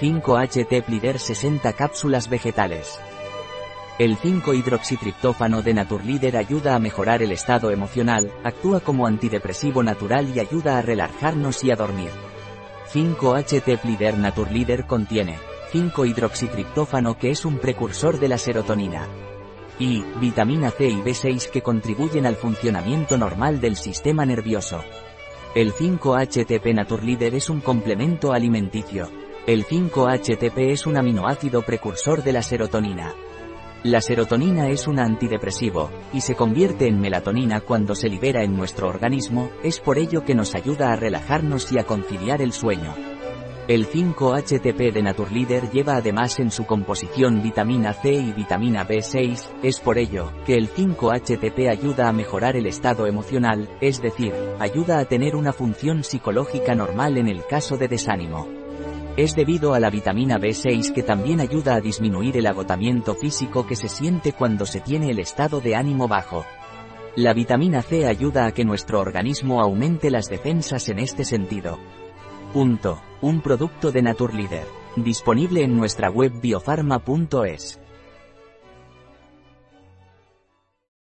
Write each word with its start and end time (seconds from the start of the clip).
5-HT 0.00 0.82
Plider 0.82 1.18
60 1.18 1.74
cápsulas 1.74 2.30
vegetales. 2.30 2.98
El 3.98 4.16
5-hidroxitriptófano 4.16 5.60
de 5.60 5.74
Naturleader 5.74 6.38
ayuda 6.38 6.74
a 6.74 6.78
mejorar 6.78 7.22
el 7.22 7.32
estado 7.32 7.70
emocional, 7.70 8.32
actúa 8.42 8.80
como 8.80 9.06
antidepresivo 9.06 9.82
natural 9.82 10.34
y 10.34 10.40
ayuda 10.40 10.78
a 10.78 10.82
relajarnos 10.82 11.62
y 11.64 11.70
a 11.70 11.76
dormir. 11.76 12.10
5-HT 12.94 13.78
Plider 13.78 14.16
Naturleader 14.16 14.86
contiene 14.86 15.38
5-hidroxitriptófano 15.70 17.18
que 17.18 17.30
es 17.30 17.44
un 17.44 17.58
precursor 17.58 18.18
de 18.18 18.28
la 18.28 18.38
serotonina. 18.38 19.06
Y, 19.78 20.02
vitamina 20.18 20.70
C 20.70 20.88
y 20.88 21.02
B6 21.02 21.50
que 21.50 21.60
contribuyen 21.60 22.24
al 22.24 22.36
funcionamiento 22.36 23.18
normal 23.18 23.60
del 23.60 23.76
sistema 23.76 24.24
nervioso. 24.24 24.82
El 25.54 25.74
5-HTP 25.74 26.74
Naturleader 26.74 27.34
es 27.34 27.50
un 27.50 27.60
complemento 27.60 28.32
alimenticio. 28.32 29.19
El 29.46 29.64
5-HTP 29.64 30.70
es 30.70 30.86
un 30.86 30.98
aminoácido 30.98 31.62
precursor 31.62 32.22
de 32.22 32.32
la 32.32 32.42
serotonina. 32.42 33.14
La 33.82 34.02
serotonina 34.02 34.68
es 34.68 34.86
un 34.86 35.00
antidepresivo, 35.00 35.90
y 36.12 36.20
se 36.20 36.34
convierte 36.34 36.86
en 36.86 37.00
melatonina 37.00 37.62
cuando 37.62 37.94
se 37.94 38.10
libera 38.10 38.44
en 38.44 38.54
nuestro 38.54 38.88
organismo, 38.88 39.50
es 39.64 39.80
por 39.80 39.98
ello 39.98 40.26
que 40.26 40.34
nos 40.34 40.54
ayuda 40.54 40.92
a 40.92 40.96
relajarnos 40.96 41.72
y 41.72 41.78
a 41.78 41.84
conciliar 41.84 42.42
el 42.42 42.52
sueño. 42.52 42.94
El 43.66 43.88
5-HTP 43.88 44.92
de 44.92 45.02
Naturleader 45.02 45.70
lleva 45.70 45.96
además 45.96 46.38
en 46.38 46.50
su 46.50 46.66
composición 46.66 47.42
vitamina 47.42 47.94
C 47.94 48.12
y 48.12 48.32
vitamina 48.32 48.86
B6, 48.86 49.48
es 49.62 49.80
por 49.80 49.96
ello 49.96 50.32
que 50.44 50.54
el 50.54 50.68
5-HTP 50.68 51.70
ayuda 51.70 52.10
a 52.10 52.12
mejorar 52.12 52.56
el 52.56 52.66
estado 52.66 53.06
emocional, 53.06 53.70
es 53.80 54.02
decir, 54.02 54.34
ayuda 54.58 54.98
a 54.98 55.06
tener 55.06 55.34
una 55.34 55.54
función 55.54 56.04
psicológica 56.04 56.74
normal 56.74 57.16
en 57.16 57.28
el 57.28 57.46
caso 57.46 57.78
de 57.78 57.88
desánimo. 57.88 58.59
Es 59.16 59.34
debido 59.34 59.74
a 59.74 59.80
la 59.80 59.90
vitamina 59.90 60.38
B6 60.38 60.92
que 60.92 61.02
también 61.02 61.40
ayuda 61.40 61.74
a 61.74 61.80
disminuir 61.80 62.36
el 62.36 62.46
agotamiento 62.46 63.14
físico 63.14 63.66
que 63.66 63.76
se 63.76 63.88
siente 63.88 64.32
cuando 64.32 64.66
se 64.66 64.80
tiene 64.80 65.10
el 65.10 65.18
estado 65.18 65.60
de 65.60 65.74
ánimo 65.74 66.06
bajo. 66.06 66.44
La 67.16 67.34
vitamina 67.34 67.82
C 67.82 68.06
ayuda 68.06 68.46
a 68.46 68.52
que 68.52 68.64
nuestro 68.64 69.00
organismo 69.00 69.60
aumente 69.60 70.10
las 70.10 70.30
defensas 70.30 70.88
en 70.88 71.00
este 71.00 71.24
sentido. 71.24 71.78
Punto. 72.52 73.00
Un 73.20 73.40
producto 73.42 73.90
de 73.90 74.00
Naturleader. 74.00 74.66
Disponible 74.96 75.62
en 75.64 75.76
nuestra 75.76 76.08
web 76.08 76.40
biofarma.es. 76.40 77.80